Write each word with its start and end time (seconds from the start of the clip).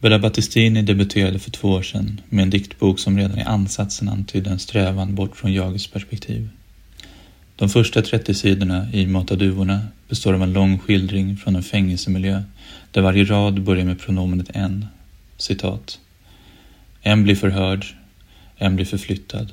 Bella 0.00 0.18
Battistini 0.18 0.82
debuterade 0.82 1.38
för 1.38 1.50
två 1.50 1.68
år 1.68 1.82
sedan 1.82 2.20
med 2.28 2.42
en 2.42 2.50
diktbok 2.50 2.98
som 2.98 3.18
redan 3.18 3.38
i 3.38 3.42
ansatsen 3.42 4.08
antydde 4.08 4.50
en 4.50 4.58
strävan 4.58 5.14
bort 5.14 5.36
från 5.36 5.52
jagets 5.52 5.86
perspektiv. 5.86 6.48
De 7.56 7.68
första 7.68 8.02
30 8.02 8.34
sidorna 8.34 8.92
i 8.92 9.06
Mata 9.06 9.36
duvorna 9.36 9.80
består 10.08 10.34
av 10.34 10.42
en 10.42 10.52
lång 10.52 10.78
skildring 10.78 11.36
från 11.36 11.56
en 11.56 11.62
fängelsemiljö 11.62 12.42
där 12.90 13.02
varje 13.02 13.24
rad 13.24 13.62
börjar 13.62 13.84
med 13.84 14.00
pronomenet 14.00 14.50
en. 14.54 14.86
Citat. 15.36 15.98
En 17.02 17.24
blir 17.24 17.36
förhörd, 17.36 17.86
en 18.56 18.76
blir 18.76 18.86
förflyttad, 18.86 19.52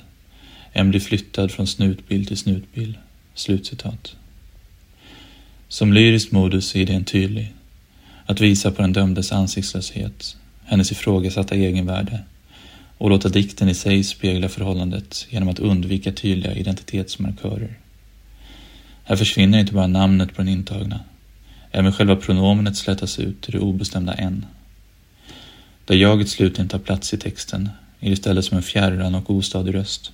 en 0.71 0.89
blir 0.89 0.99
flyttad 0.99 1.52
från 1.52 1.67
snutbil 1.67 2.25
till 2.25 2.38
snutbil. 2.38 2.98
Slutcitat. 3.34 4.16
Som 5.67 5.94
lyrisk 5.94 6.31
modus 6.31 6.75
är 6.75 6.80
idén 6.80 7.05
tydlig. 7.05 7.53
Att 8.26 8.41
visa 8.41 8.72
på 8.72 8.82
den 8.82 8.94
dömdes 8.94 9.32
ansiktslöshet, 9.32 10.38
hennes 10.66 10.91
ifrågasatta 10.91 11.55
egenvärde 11.55 12.20
och 12.98 13.09
låta 13.09 13.30
dikten 13.30 13.70
i 13.70 13.73
sig 13.73 14.04
spegla 14.04 14.49
förhållandet 14.49 15.26
genom 15.30 15.49
att 15.49 15.59
undvika 15.59 16.12
tydliga 16.12 16.54
identitetsmarkörer. 16.54 17.80
Här 19.04 19.16
försvinner 19.16 19.59
inte 19.59 19.73
bara 19.73 19.88
namnet 19.88 20.36
på 20.36 20.41
den 20.41 20.48
intagna. 20.48 20.99
Även 21.72 21.94
själva 21.94 22.16
pronomenet 22.16 22.77
slätas 22.77 23.20
ut 23.20 23.41
till 23.41 23.52
det 23.52 23.59
obestämda 23.59 24.13
en. 24.13 24.46
Där 25.85 25.96
jaget 25.96 26.30
slutligen 26.30 26.70
tar 26.70 26.80
plats 26.80 27.13
i 27.13 27.18
texten 27.18 27.70
är 27.99 28.08
det 28.08 28.13
istället 28.13 28.46
som 28.46 28.58
en 28.58 28.63
fjärran 28.63 29.16
och 29.16 29.30
ostadig 29.30 29.76
röst. 29.76 30.12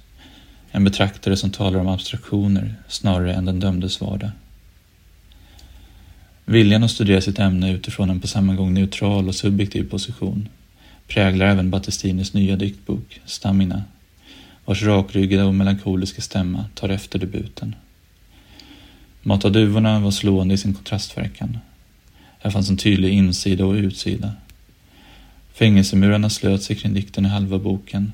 En 0.71 0.83
betraktare 0.83 1.37
som 1.37 1.51
talar 1.51 1.79
om 1.79 1.87
abstraktioner 1.87 2.75
snarare 2.87 3.33
än 3.33 3.45
den 3.45 3.59
dömdes 3.59 4.01
vardag. 4.01 4.29
Viljan 6.49 6.83
att 6.83 6.91
studera 6.91 7.21
sitt 7.21 7.39
ämne 7.39 7.71
utifrån 7.71 8.09
en 8.09 8.19
på 8.19 8.27
samma 8.27 8.55
gång 8.55 8.73
neutral 8.73 9.27
och 9.27 9.35
subjektiv 9.35 9.89
position 9.89 10.49
präglar 11.07 11.45
även 11.45 11.69
Battistinis 11.69 12.33
nya 12.33 12.55
diktbok 12.55 13.21
Stamina, 13.25 13.83
vars 14.65 14.83
rakryggade 14.83 15.43
och 15.43 15.55
melankoliska 15.55 16.21
stämma 16.21 16.65
tar 16.75 16.89
efter 16.89 17.19
debuten. 17.19 17.75
Mata 19.21 19.49
duvorna 19.49 19.99
var 19.99 20.11
slående 20.11 20.53
i 20.53 20.57
sin 20.57 20.73
kontrastverkan. 20.73 21.57
Här 22.39 22.51
fanns 22.51 22.69
en 22.69 22.77
tydlig 22.77 23.13
insida 23.13 23.65
och 23.65 23.73
utsida. 23.73 24.31
Fängelsemurarna 25.53 26.29
slöt 26.29 26.63
sig 26.63 26.75
kring 26.75 26.93
dikten 26.93 27.25
i 27.25 27.29
halva 27.29 27.59
boken. 27.59 28.11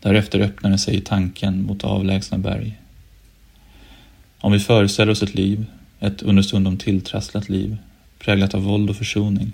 Därefter 0.00 0.40
öppnade 0.40 0.78
sig 0.78 1.00
tanken 1.00 1.62
mot 1.62 1.84
avlägsna 1.84 2.38
berg. 2.38 2.78
Om 4.38 4.52
vi 4.52 4.60
föreställer 4.60 5.12
oss 5.12 5.22
ett 5.22 5.34
liv, 5.34 5.66
ett 6.06 6.22
understundom 6.22 6.76
tilltrasslat 6.76 7.48
liv, 7.48 7.76
präglat 8.18 8.54
av 8.54 8.62
våld 8.62 8.90
och 8.90 8.96
försoning, 8.96 9.52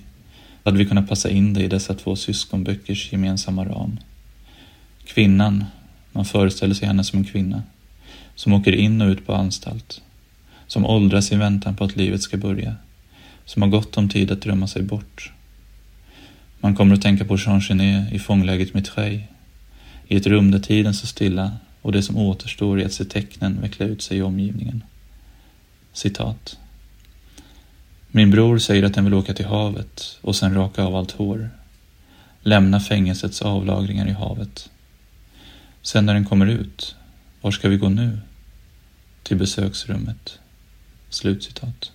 hade 0.65 0.79
vi 0.79 0.87
kunnat 0.87 1.09
passa 1.09 1.31
in 1.31 1.55
det 1.55 1.63
i 1.63 1.69
dessa 1.69 1.95
två 1.95 2.17
syskonböckers 2.17 3.13
gemensamma 3.13 3.65
ram. 3.65 3.99
Kvinnan, 5.05 5.65
man 6.13 6.25
föreställer 6.25 6.75
sig 6.75 6.89
henne 6.89 7.05
som 7.05 7.19
en 7.19 7.25
kvinna, 7.25 7.63
som 8.35 8.53
åker 8.53 8.73
in 8.73 9.03
och 9.03 9.09
ut 9.09 9.27
på 9.27 9.35
anstalt, 9.35 10.03
som 10.67 10.87
åldras 10.87 11.33
i 11.33 11.37
väntan 11.37 11.77
på 11.77 11.85
att 11.85 11.97
livet 11.97 12.23
ska 12.23 12.37
börja, 12.37 12.75
som 13.45 13.63
har 13.63 13.69
gott 13.69 13.97
om 13.97 14.09
tid 14.09 14.31
att 14.31 14.43
drömma 14.43 14.67
sig 14.67 14.83
bort. 14.83 15.33
Man 16.61 16.75
kommer 16.75 16.95
att 16.95 17.03
tänka 17.03 17.25
på 17.25 17.37
Jean 17.37 17.61
Genet 17.61 18.13
i 18.13 18.19
fånglägret 18.19 18.75
Mitreille, 18.75 19.23
i 20.09 20.17
ett 20.17 20.27
rum 20.27 20.51
där 20.51 20.59
tiden 20.59 20.95
står 20.95 21.07
stilla 21.07 21.53
och 21.83 21.93
det 21.93 22.03
som 22.03 22.17
återstår 22.17 22.81
är 22.81 22.87
att 22.87 22.93
se 22.93 23.05
tecknen 23.05 23.61
veckla 23.61 23.87
ut 23.87 24.03
sig 24.03 24.19
i 24.19 24.23
omgivningen. 24.23 24.83
Citat. 26.01 26.59
Min 28.09 28.31
bror 28.31 28.59
säger 28.59 28.83
att 28.83 28.95
den 28.95 29.05
vill 29.05 29.15
åka 29.15 29.35
till 29.35 29.47
havet 29.47 30.19
och 30.21 30.37
sen 30.37 30.55
raka 30.55 30.85
av 30.85 30.97
allt 30.97 31.11
hår. 31.11 31.51
Lämna 32.43 32.81
fängelsets 32.81 33.43
avlagringar 33.43 34.09
i 34.09 34.13
havet. 34.13 34.71
Sen 35.83 36.07
när 36.07 36.15
den 36.15 36.25
kommer 36.25 36.47
ut, 36.47 36.97
var 37.41 37.51
ska 37.51 37.69
vi 37.69 37.77
gå 37.77 37.89
nu? 37.89 38.19
Till 39.23 39.37
besöksrummet. 39.37 40.39
Slutcitat. 41.09 41.93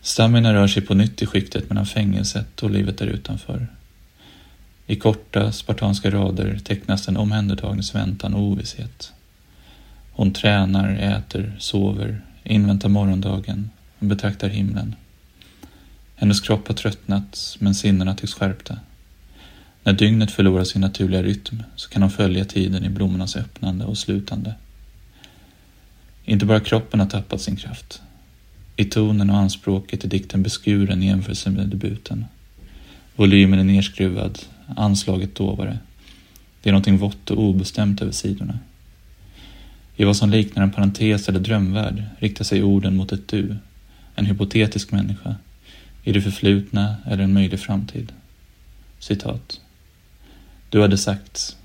Stamina 0.00 0.54
rör 0.54 0.66
sig 0.66 0.82
på 0.82 0.94
nytt 0.94 1.22
i 1.22 1.26
skiktet 1.26 1.68
mellan 1.68 1.86
fängelset 1.86 2.62
och 2.62 2.70
livet 2.70 2.98
där 2.98 3.06
utanför. 3.06 3.66
I 4.86 4.96
korta, 4.96 5.52
spartanska 5.52 6.10
rader 6.10 6.58
tecknas 6.64 7.06
den 7.06 7.16
omhändertagnes 7.16 7.94
väntan 7.94 8.34
och 8.34 8.42
ovisshet. 8.42 9.12
Hon 10.16 10.32
tränar, 10.32 10.88
äter, 10.94 11.56
sover, 11.58 12.20
inväntar 12.44 12.88
morgondagen 12.88 13.70
och 13.98 14.06
betraktar 14.06 14.48
himlen. 14.48 14.94
Hennes 16.16 16.40
kropp 16.40 16.68
har 16.68 16.74
tröttnat, 16.74 17.56
men 17.58 17.74
sinnena 17.74 18.14
tycks 18.14 18.34
skärpta. 18.34 18.78
När 19.82 19.92
dygnet 19.92 20.30
förlorar 20.30 20.64
sin 20.64 20.80
naturliga 20.80 21.22
rytm 21.22 21.62
så 21.76 21.90
kan 21.90 22.02
hon 22.02 22.10
följa 22.10 22.44
tiden 22.44 22.84
i 22.84 22.88
blommornas 22.88 23.36
öppnande 23.36 23.84
och 23.84 23.98
slutande. 23.98 24.54
Inte 26.24 26.46
bara 26.46 26.60
kroppen 26.60 27.00
har 27.00 27.06
tappat 27.06 27.40
sin 27.40 27.56
kraft. 27.56 28.02
I 28.76 28.84
tonen 28.84 29.30
och 29.30 29.36
anspråket 29.36 30.04
är 30.04 30.08
dikten 30.08 30.42
beskuren 30.42 31.02
i 31.02 31.06
jämförelse 31.06 31.50
med 31.50 31.68
debuten. 31.68 32.24
Volymen 33.16 33.58
är 33.58 33.64
nerskruvad, 33.64 34.38
anslaget 34.76 35.34
dovare. 35.34 35.78
Det 36.62 36.70
är 36.70 36.72
någonting 36.72 36.98
vått 36.98 37.30
och 37.30 37.42
obestämt 37.42 38.02
över 38.02 38.12
sidorna. 38.12 38.58
I 39.96 40.04
vad 40.04 40.16
som 40.16 40.30
liknar 40.30 40.62
en 40.62 40.70
parentes 40.70 41.28
eller 41.28 41.40
drömvärld 41.40 42.02
riktar 42.18 42.44
sig 42.44 42.62
orden 42.62 42.96
mot 42.96 43.12
ett 43.12 43.28
du, 43.28 43.56
en 44.14 44.26
hypotetisk 44.26 44.92
människa, 44.92 45.36
i 46.04 46.12
det 46.12 46.20
förflutna 46.20 46.96
eller 47.06 47.24
en 47.24 47.32
möjlig 47.32 47.60
framtid. 47.60 48.12
Citat. 48.98 49.60
Du 50.70 50.80
hade 50.80 50.98
sagt, 50.98 51.56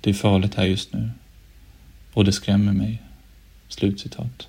det 0.00 0.10
är 0.10 0.14
farligt 0.14 0.54
här 0.54 0.64
just 0.64 0.92
nu, 0.92 1.10
och 2.12 2.24
det 2.24 2.32
skrämmer 2.32 2.72
mig. 2.72 3.02
Slutcitat. 3.68 4.48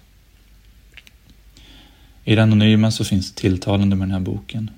I 2.23 2.35
det 2.35 2.43
anonyma 2.43 2.91
så 2.91 3.05
finns 3.05 3.31
det 3.31 3.41
tilltalande 3.41 3.95
med 3.95 4.07
den 4.07 4.13
här 4.13 4.19
boken. 4.19 4.71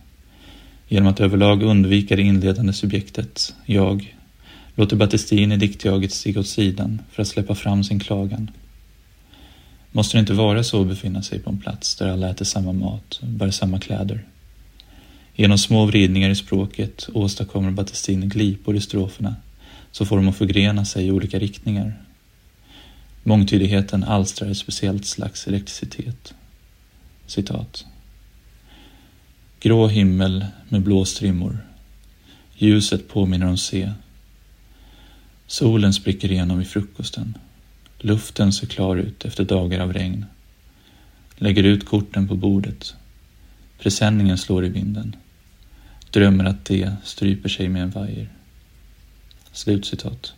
Genom 0.88 1.09
att 1.09 1.19
överlag 1.19 1.63
undvika 1.63 2.16
det 2.16 2.22
inledande 2.22 2.74
subjektet, 2.74 3.56
jag, 3.66 4.16
låter 4.76 4.96
Battistini 4.96 5.58
diktjaget 5.58 6.12
stiga 6.12 6.40
åt 6.40 6.48
sidan 6.48 7.02
för 7.12 7.22
att 7.22 7.28
släppa 7.28 7.56
fram 7.56 7.84
sin 7.84 8.00
klagan. 8.00 8.52
Måste 9.92 10.18
det 10.18 10.20
inte 10.20 10.34
vara 10.34 10.64
så 10.64 10.82
att 10.82 10.88
befinna 10.88 11.22
sig 11.22 11.40
på 11.40 11.50
en 11.50 11.59
plats 11.59 11.96
där 11.96 12.09
alla 12.09 12.30
äter 12.30 12.46
samma 12.46 12.74
mat 12.74 13.20
och 13.22 13.28
bär 13.28 13.52
samma 13.52 13.80
kläder? 13.80 14.26
Genom 15.36 15.58
små 15.58 15.86
vridningar 15.86 16.30
i 16.30 16.36
språket 16.36 17.10
åstadkommer 17.14 17.72
Battistini 17.72 18.28
glipor 18.28 18.76
i 18.76 18.81
stroferna 18.81 19.36
så 19.92 20.06
får 20.06 20.16
de 20.16 20.28
att 20.28 20.38
förgrena 20.38 20.86
sig 20.86 21.08
i 21.08 21.12
olika 21.12 21.40
riktningar. 21.40 22.02
Mångtydigheten 23.24 24.04
alstrar 24.04 24.50
ett 24.50 24.58
speciellt 24.58 25.06
slags 25.06 25.48
elektricitet. 25.48 26.34
Citat. 27.26 27.86
Grå 29.60 29.88
himmel 29.88 30.46
med 30.70 30.81
blå 30.81 31.06
strimmor. 31.06 31.58
Ljuset 32.56 33.08
påminner 33.08 33.48
om 33.48 33.58
C. 33.58 33.92
Solen 35.51 35.94
spricker 35.94 36.31
igenom 36.31 36.62
i 36.62 36.66
frukosten. 36.66 37.38
Luften 38.00 38.53
ser 38.53 38.67
klar 38.67 38.95
ut 38.95 39.25
efter 39.25 39.44
dagar 39.44 39.79
av 39.79 39.94
regn. 39.94 40.25
Lägger 41.35 41.63
ut 41.63 41.85
korten 41.85 42.28
på 42.28 42.35
bordet. 42.35 42.95
Presenningen 43.79 44.38
slår 44.38 44.66
i 44.66 44.69
vinden. 44.69 45.16
Drömmer 46.12 46.45
att 46.45 46.66
det 46.66 46.91
stryper 47.03 47.50
sig 47.50 47.69
med 47.69 47.84
en 47.84 47.89
vajer. 47.89 48.29
Slutcitat. 49.51 50.34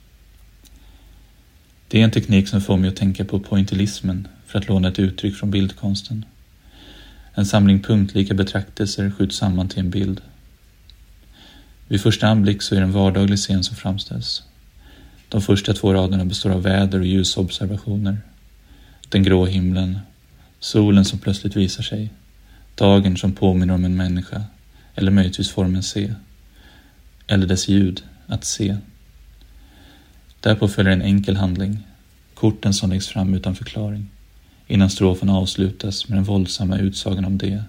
Det 1.88 2.00
är 2.00 2.03
en 2.03 2.12
teknik 2.12 2.47
som 2.47 2.62
får 2.62 2.78
mig 2.78 2.90
att 2.90 2.95
tänka 2.95 3.25
på 3.25 3.40
pointillismen 3.40 4.28
för 4.45 4.59
att 4.59 4.68
låna 4.68 4.88
ett 4.88 5.00
uttryck 5.00 5.36
från 5.36 5.51
bildkonsten. 5.51 6.25
En 7.33 7.45
samling 7.45 7.81
punktlika 7.81 8.33
betraktelser 8.33 9.12
skjuts 9.12 9.38
samman 9.38 9.69
till 9.69 9.80
en 9.80 9.89
bild. 9.89 10.21
Vid 11.88 12.01
första 12.01 12.27
anblick 12.27 12.62
så 12.62 12.75
är 12.75 12.80
det 12.80 12.86
en 12.86 12.92
vardaglig 12.92 13.39
scen 13.39 13.63
som 13.63 13.75
framställs. 13.75 14.44
De 15.33 15.41
första 15.41 15.74
två 15.74 15.94
raderna 15.94 16.25
består 16.25 16.50
av 16.50 16.62
väder 16.62 17.00
och 17.00 17.06
ljusobservationer. 17.06 18.18
Den 19.09 19.24
grå 19.24 19.45
himlen, 19.45 20.00
solen 20.59 21.06
som 21.06 21.19
plötsligt 21.19 21.56
visar 21.56 21.83
sig, 21.83 22.09
dagen 22.75 23.18
som 23.18 23.31
påminner 23.31 23.74
om 23.74 23.85
en 23.85 23.95
människa, 23.95 24.44
eller 24.95 25.12
möjligtvis 25.12 25.51
formen 25.51 25.83
C. 25.83 26.13
Eller 27.27 27.47
dess 27.47 27.68
ljud, 27.68 28.03
att 28.27 28.45
se. 28.45 28.77
Därpå 30.39 30.68
följer 30.68 30.94
en 30.94 31.01
enkel 31.01 31.38
handling, 31.38 31.80
korten 32.33 32.74
som 32.74 32.89
läggs 32.89 33.07
fram 33.07 33.33
utan 33.33 33.56
förklaring, 33.56 34.09
innan 34.68 34.89
strofen 34.89 35.30
avslutas 35.30 36.09
med 36.09 36.18
den 36.18 36.24
våldsamma 36.24 36.77
utsagan 36.77 37.25
om 37.25 37.38
det, 37.38 37.63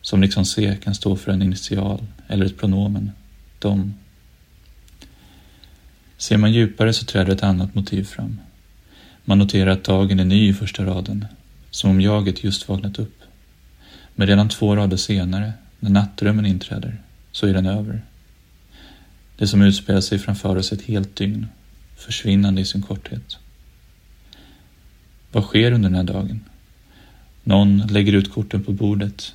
som 0.00 0.22
liksom 0.22 0.44
C 0.44 0.76
kan 0.82 0.94
stå 0.94 1.16
för 1.16 1.32
en 1.32 1.42
initial 1.42 2.06
eller 2.28 2.46
ett 2.46 2.58
pronomen, 2.58 3.10
dom. 3.58 3.94
Ser 6.20 6.36
man 6.36 6.52
djupare 6.52 6.92
så 6.92 7.04
träder 7.04 7.32
ett 7.32 7.42
annat 7.42 7.74
motiv 7.74 8.04
fram. 8.04 8.40
Man 9.24 9.38
noterar 9.38 9.70
att 9.70 9.84
dagen 9.84 10.20
är 10.20 10.24
ny 10.24 10.48
i 10.48 10.54
första 10.54 10.84
raden, 10.84 11.26
som 11.70 11.90
om 11.90 12.00
jaget 12.00 12.44
just 12.44 12.68
vaknat 12.68 12.98
upp. 12.98 13.22
Men 14.14 14.26
redan 14.26 14.48
två 14.48 14.76
rader 14.76 14.96
senare, 14.96 15.52
när 15.78 15.90
nattdrömmen 15.90 16.46
inträder, 16.46 17.00
så 17.32 17.46
är 17.46 17.54
den 17.54 17.66
över. 17.66 18.02
Det 19.36 19.46
som 19.46 19.62
utspelar 19.62 20.00
sig 20.00 20.18
framför 20.18 20.56
oss 20.56 20.72
ett 20.72 20.82
helt 20.82 21.16
dygn, 21.16 21.46
försvinnande 21.96 22.60
i 22.60 22.64
sin 22.64 22.82
korthet. 22.82 23.38
Vad 25.32 25.44
sker 25.44 25.72
under 25.72 25.88
den 25.88 25.96
här 25.96 26.14
dagen? 26.14 26.44
Någon 27.44 27.78
lägger 27.78 28.12
ut 28.12 28.32
korten 28.32 28.64
på 28.64 28.72
bordet. 28.72 29.34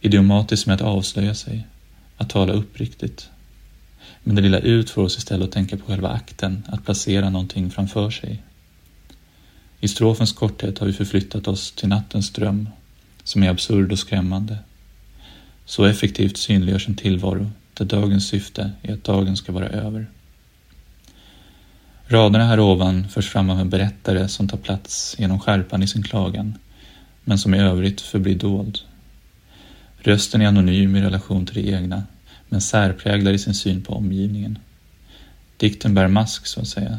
Idiomatiskt 0.00 0.66
med 0.66 0.74
att 0.74 0.80
avslöja 0.80 1.34
sig, 1.34 1.66
att 2.16 2.30
tala 2.30 2.52
uppriktigt. 2.52 3.30
Men 4.22 4.36
det 4.36 4.42
lilla 4.42 4.58
ut 4.58 4.90
får 4.90 5.02
oss 5.02 5.18
istället 5.18 5.48
att 5.48 5.54
tänka 5.54 5.76
på 5.76 5.86
själva 5.86 6.08
akten, 6.08 6.62
att 6.68 6.84
placera 6.84 7.30
någonting 7.30 7.70
framför 7.70 8.10
sig. 8.10 8.42
I 9.80 9.88
strofens 9.88 10.32
korthet 10.32 10.78
har 10.78 10.86
vi 10.86 10.92
förflyttat 10.92 11.48
oss 11.48 11.72
till 11.72 11.88
nattens 11.88 12.32
dröm, 12.32 12.68
som 13.24 13.42
är 13.42 13.50
absurd 13.50 13.92
och 13.92 13.98
skrämmande. 13.98 14.58
Så 15.64 15.84
effektivt 15.84 16.36
synliggörs 16.36 16.88
en 16.88 16.94
tillvaro 16.94 17.50
där 17.74 17.84
dagens 17.84 18.28
syfte 18.28 18.72
är 18.82 18.92
att 18.92 19.04
dagen 19.04 19.36
ska 19.36 19.52
vara 19.52 19.68
över. 19.68 20.06
Raderna 22.06 22.44
här 22.44 22.60
ovan 22.60 23.08
förs 23.08 23.28
fram 23.28 23.50
av 23.50 23.60
en 23.60 23.70
berättare 23.70 24.28
som 24.28 24.48
tar 24.48 24.58
plats 24.58 25.16
genom 25.18 25.40
skärpan 25.40 25.82
i 25.82 25.86
sin 25.86 26.02
klagan, 26.02 26.58
men 27.24 27.38
som 27.38 27.54
i 27.54 27.58
övrigt 27.58 28.00
förblir 28.00 28.34
dold. 28.34 28.78
Rösten 29.98 30.42
är 30.42 30.46
anonym 30.46 30.96
i 30.96 31.02
relation 31.02 31.46
till 31.46 31.62
det 31.62 31.70
egna, 31.70 32.02
men 32.48 32.60
särpräglad 32.60 33.34
i 33.34 33.38
sin 33.38 33.54
syn 33.54 33.82
på 33.82 33.92
omgivningen. 33.92 34.58
Dikten 35.56 35.94
bär 35.94 36.08
mask, 36.08 36.46
så 36.46 36.60
att 36.60 36.68
säga, 36.68 36.98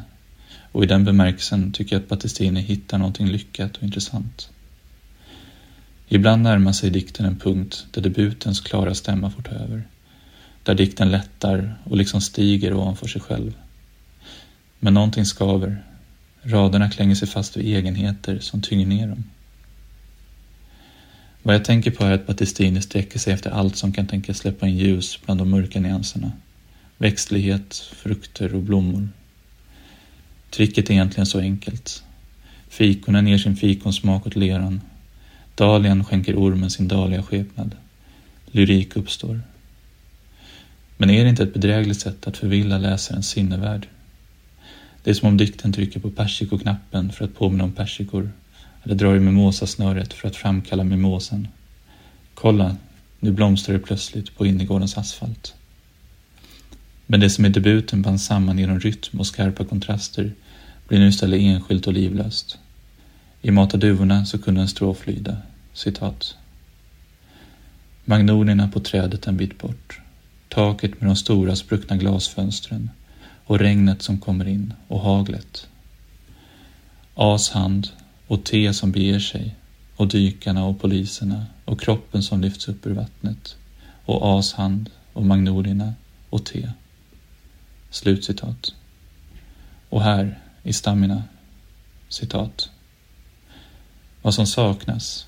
och 0.72 0.84
i 0.84 0.88
den 0.88 1.06
bemärkelsen 1.06 1.72
tycker 1.72 1.96
jag 1.96 2.04
att 2.04 2.10
Battistini 2.10 2.62
hittar 2.62 2.98
någonting 2.98 3.28
lyckat 3.28 3.78
och 3.78 3.84
intressant. 3.84 4.50
Ibland 6.07 6.44
närmar 6.44 6.72
sig 6.72 6.90
dikten 6.90 7.25
en 7.25 7.40
punkt 7.40 7.86
där 7.92 8.01
debutens 8.01 8.60
klara 8.60 8.96
stämma 8.96 9.31
får 9.31 9.42
ta 9.42 9.51
över, 9.51 9.84
där 10.63 10.75
dikten 10.75 11.12
lättar 11.12 11.75
och 11.84 11.98
liksom 11.98 12.22
stiger 12.22 12.74
ovanför 12.74 13.07
sig 13.07 13.22
själv. 13.22 13.54
Men 14.80 14.94
någonting 14.94 15.25
skaver. 15.25 15.84
Raderna 16.42 16.90
klänger 16.90 17.16
sig 17.16 17.28
fast 17.28 17.57
vid 17.57 17.66
egenheter 17.66 18.40
som 18.40 18.62
tynger 18.62 18.86
ner 18.86 19.07
dem. 19.07 19.24
Vad 21.44 21.56
jag 21.56 21.65
tänker 21.65 21.91
på 21.91 22.06
är 22.06 22.12
att 22.12 22.27
Battistini 22.27 22.81
sträcker 22.81 23.19
sig 23.19 23.33
efter 23.33 23.50
allt 23.50 23.75
som 23.75 23.94
kan 23.94 24.07
tänkas 24.07 24.38
släppa 24.38 24.68
in 24.68 24.77
ljus 24.77 25.19
bland 25.25 25.39
de 25.39 25.50
mörka 25.50 25.80
nyanserna. 25.80 26.31
Växtlighet, 26.97 27.75
frukter 27.75 28.56
och 28.56 28.62
blommor. 28.62 29.09
Tricket 30.50 30.89
är 30.89 30.94
egentligen 30.94 31.25
så 31.25 31.39
enkelt. 31.39 32.03
Fikonen 32.69 33.27
ger 33.27 33.38
sin 33.38 33.56
fikonsmak 33.56 34.27
åt 34.27 34.36
leran. 34.36 34.81
Dalian 35.56 36.06
skänker 36.06 36.36
ormen 36.36 36.69
sin 36.69 36.88
daliga 36.88 37.24
skepnad. 37.24 37.75
Lyrik 38.51 38.95
uppstår. 38.95 39.41
Men 40.97 41.09
är 41.09 41.24
det 41.24 41.30
inte 41.30 41.44
ett 41.44 41.53
bedrägligt 41.53 42.00
sätt 42.00 42.27
att 42.27 42.38
förvilla 42.38 42.77
läsarens 42.77 43.30
sinnevärld? 43.30 43.88
Det 45.03 45.09
är 45.09 45.13
som 45.13 45.27
om 45.27 45.38
dikten 45.38 45.74
trycker 45.74 46.00
på 46.00 46.12
persikoknappen 46.12 47.12
för 47.12 47.25
att 47.25 47.36
påminna 47.36 47.63
om 47.63 47.71
persikor 47.71 48.31
eller 48.84 48.96
drar 48.96 49.16
i 49.16 49.20
mimosasnöret 49.20 50.14
för 50.14 50.28
att 50.28 50.36
framkalla 50.36 50.84
mimosen. 50.84 51.48
Kolla, 52.34 52.76
nu 53.20 53.31
blomstrar 53.31 53.74
det 53.74 53.80
plötsligt 53.80 54.38
på 54.38 54.46
innergårdens 54.46 54.98
asfalt. 54.98 55.56
Men 57.06 57.20
det 57.20 57.30
som 57.30 57.46
i 57.46 57.50
debuten 57.50 58.02
bands 58.02 58.26
samman 58.26 58.60
genom 58.60 58.80
rytm 58.80 59.20
och 59.20 59.28
skarpa 59.28 59.66
kontraster 59.66 60.34
blir 60.88 61.00
nu 61.00 61.08
istället 61.08 61.40
enskilt 61.40 61.88
och 61.88 61.94
livlöst. 61.94 62.58
I 63.42 63.52
Mata 63.52 63.78
duvorna 63.78 64.26
så 64.26 64.38
kunde 64.38 64.62
en 64.62 64.68
strof 64.68 65.08
lyda, 65.08 65.38
citat. 65.74 66.36
Magnolierna 68.06 68.68
på 68.68 68.80
trädet 68.80 69.28
en 69.28 69.38
bit 69.38 69.58
bort, 69.58 70.02
taket 70.50 71.02
med 71.02 71.10
de 71.10 71.16
stora 71.16 71.56
spruckna 71.56 71.98
glasfönstren 71.98 72.90
och 73.46 73.60
regnet 73.60 74.02
som 74.02 74.18
kommer 74.18 74.48
in 74.48 74.74
och 74.88 75.00
haglet. 75.00 75.68
As 77.16 77.50
hand 77.50 77.90
och 78.30 78.44
te 78.44 78.74
som 78.74 78.92
beger 78.92 79.20
sig 79.20 79.56
och 79.96 80.08
dykarna 80.08 80.66
och 80.66 80.80
poliserna 80.80 81.46
och 81.66 81.81
kroppen 81.81 82.24
som 82.24 82.42
lyfts 82.42 82.68
upp 82.68 82.86
ur 82.86 82.94
vattnet 82.94 83.58
och 84.06 84.38
As 84.38 84.54
hand 84.54 84.90
och 85.14 85.26
magnolierna 85.26 85.94
och 86.30 86.46
te. 86.46 86.72
Slutcitat. 87.90 88.76
Och 89.90 90.04
här, 90.04 90.40
i 90.64 90.74
Stamina, 90.74 91.24
citat. 92.10 92.70
Vad 94.22 94.34
som 94.34 94.48
saknas, 94.48 95.28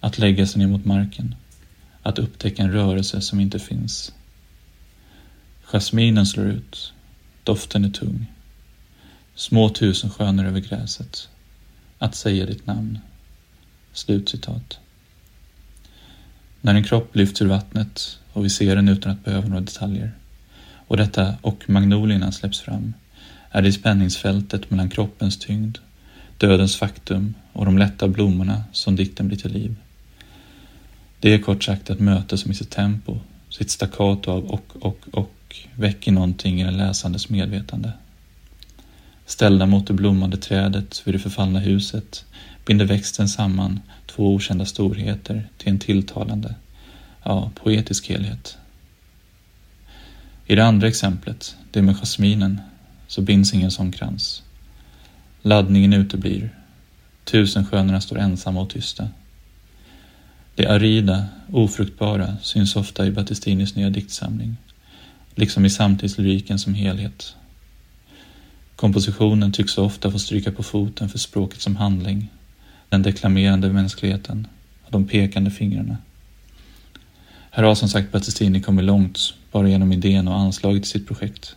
att 0.00 0.18
lägga 0.18 0.46
sig 0.46 0.58
ner 0.58 0.66
mot 0.66 0.84
marken, 0.84 1.34
att 2.02 2.18
upptäcka 2.18 2.62
en 2.62 2.72
rörelse 2.72 3.20
som 3.20 3.40
inte 3.40 3.58
finns. 3.58 4.12
Jasminen 5.62 6.26
slår 6.26 6.46
ut, 6.46 6.92
doften 7.44 7.84
är 7.84 7.90
tung. 7.90 8.26
Små 9.34 9.68
tusensköner 9.68 10.44
över 10.44 10.60
gräset. 10.60 11.28
Att 11.98 12.14
säga 12.14 12.46
ditt 12.46 12.66
namn. 12.66 12.98
Slutcitat. 13.92 14.78
När 16.60 16.74
en 16.74 16.84
kropp 16.84 17.16
lyfts 17.16 17.42
ur 17.42 17.46
vattnet 17.46 18.18
och 18.32 18.44
vi 18.44 18.50
ser 18.50 18.76
den 18.76 18.88
utan 18.88 19.12
att 19.12 19.24
behöva 19.24 19.48
några 19.48 19.60
detaljer 19.60 20.12
och 20.86 20.96
detta 20.96 21.34
och 21.42 21.70
magnolierna 21.70 22.32
släpps 22.32 22.60
fram 22.60 22.94
är 23.50 23.62
det 23.62 23.68
i 23.68 23.72
spänningsfältet 23.72 24.70
mellan 24.70 24.90
kroppens 24.90 25.38
tyngd, 25.38 25.78
dödens 26.38 26.76
faktum 26.76 27.34
och 27.52 27.64
de 27.64 27.78
lätta 27.78 28.08
blommorna 28.08 28.64
som 28.72 28.96
dikten 28.96 29.28
blir 29.28 29.38
till 29.38 29.52
liv. 29.52 29.76
Det 31.20 31.34
är 31.34 31.38
kort 31.38 31.64
sagt 31.64 31.90
ett 31.90 32.00
möte 32.00 32.38
som 32.38 32.50
i 32.50 32.54
sitt 32.54 32.70
tempo, 32.70 33.18
sitt 33.50 33.70
staccato 33.70 34.30
av 34.30 34.44
och, 34.44 34.72
och, 34.80 34.98
och 35.12 35.56
väcker 35.74 36.12
någonting 36.12 36.60
i 36.60 36.64
den 36.64 36.76
läsandes 36.76 37.28
medvetande. 37.28 37.92
Ställda 39.26 39.66
mot 39.66 39.86
det 39.86 39.92
blommande 39.92 40.36
trädet 40.36 41.02
vid 41.04 41.14
det 41.14 41.18
förfallna 41.18 41.58
huset 41.58 42.24
binder 42.66 42.84
växten 42.84 43.28
samman 43.28 43.80
två 44.06 44.34
okända 44.34 44.64
storheter 44.64 45.48
till 45.56 45.68
en 45.68 45.78
tilltalande, 45.78 46.54
ja, 47.22 47.50
poetisk 47.54 48.08
helhet. 48.08 48.58
I 50.46 50.54
det 50.54 50.64
andra 50.64 50.88
exemplet, 50.88 51.56
det 51.70 51.82
med 51.82 51.96
jasminen, 51.96 52.60
så 53.06 53.22
binds 53.22 53.54
ingen 53.54 53.70
sån 53.70 53.92
krans. 53.92 54.42
Laddningen 55.42 55.92
uteblir. 55.92 56.50
Tusenskönorna 57.24 58.00
står 58.00 58.18
ensamma 58.18 58.60
och 58.60 58.70
tysta. 58.70 59.08
Det 60.54 60.66
arida, 60.66 61.26
ofruktbara 61.52 62.36
syns 62.42 62.76
ofta 62.76 63.06
i 63.06 63.10
Battistinis 63.10 63.74
nya 63.74 63.90
diktsamling, 63.90 64.56
liksom 65.34 65.64
i 65.64 65.70
samtidslyriken 65.70 66.58
som 66.58 66.74
helhet. 66.74 67.36
Kompositionen 68.76 69.52
tycks 69.52 69.78
ofta 69.78 70.10
få 70.10 70.18
stryka 70.18 70.52
på 70.52 70.62
foten 70.62 71.08
för 71.08 71.18
språket 71.18 71.60
som 71.60 71.76
handling, 71.76 72.30
den 72.88 73.02
deklamerande 73.02 73.72
mänskligheten 73.72 74.46
och 74.84 74.92
de 74.92 75.06
pekande 75.06 75.50
fingrarna. 75.50 75.96
Här 77.50 77.62
har 77.62 77.74
som 77.74 77.88
sagt 77.88 78.12
Battistini 78.12 78.60
kommit 78.60 78.84
långt 78.84 79.34
bara 79.52 79.68
genom 79.68 79.92
idén 79.92 80.28
och 80.28 80.38
anslaget 80.38 80.82
till 80.82 80.90
sitt 80.90 81.06
projekt. 81.06 81.56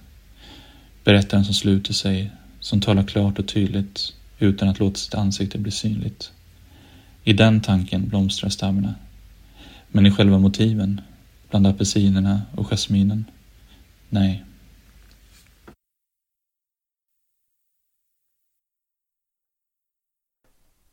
Berättaren 1.04 1.46
som 1.46 1.54
sluter 1.54 1.94
sig, 1.94 2.32
som 2.60 2.82
talar 2.82 3.04
klart 3.04 3.40
och 3.40 3.48
tydligt 3.48 4.14
utan 4.40 4.70
att 4.70 4.80
låta 4.80 4.96
sitt 4.96 5.16
ansikte 5.16 5.58
bli 5.58 5.72
synligt. 5.72 6.32
I 7.24 7.34
den 7.34 7.62
tanken 7.62 8.10
blomstrar 8.10 8.50
stammarna. 8.50 8.96
Men 9.92 10.06
i 10.06 10.12
själva 10.12 10.38
motiven, 10.38 11.02
bland 11.50 11.68
apelsinerna 11.68 12.42
och 12.52 12.68
jasminen, 12.72 13.26
nej. 14.10 14.44